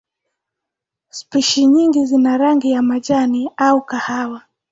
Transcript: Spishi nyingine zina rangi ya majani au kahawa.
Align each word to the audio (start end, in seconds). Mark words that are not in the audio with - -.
Spishi 1.09 1.67
nyingine 1.67 2.05
zina 2.05 2.37
rangi 2.37 2.71
ya 2.71 2.81
majani 2.81 3.51
au 3.57 3.81
kahawa. 3.85 4.41